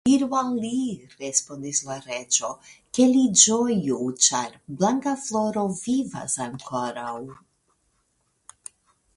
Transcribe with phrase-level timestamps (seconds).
[0.09, 0.77] Diru al li,
[1.23, 2.49] respondis la reĝo,
[2.99, 7.17] ke li ĝoju, ĉar Blankafloro vivas ankoraŭ.